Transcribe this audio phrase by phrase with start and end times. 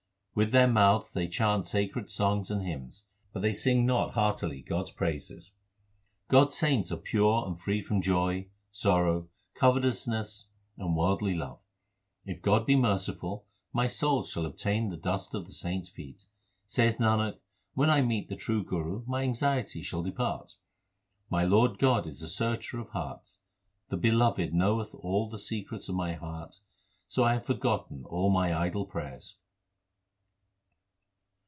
[0.33, 3.03] With their mouths they chant sacred songs and hymns,
[3.33, 5.51] but they sing not heartily God s praises.
[6.29, 11.59] God s saints are pure and free from joy, sorrow, covetous ness, and worldly love.
[12.25, 16.27] If God be merciful, my soul shall obtain the dust of the saints feet.
[16.65, 17.37] Saith Nanak,
[17.73, 20.55] when I meet the true Guru my anxiety shall depart.
[21.29, 23.39] My Lord God is the Searcher of hearts.
[23.89, 26.61] The Beloved knoweth all the secrets of my heart,
[27.09, 29.35] so I have forgotten all my idle prayers.